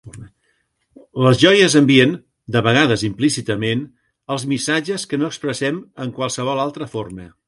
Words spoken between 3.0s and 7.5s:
implícitament, els missatges que no expressem en qualsevol altra forma.